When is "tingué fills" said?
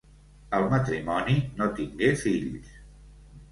1.81-2.75